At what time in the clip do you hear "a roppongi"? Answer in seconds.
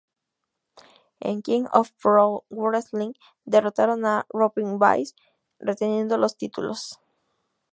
4.07-4.79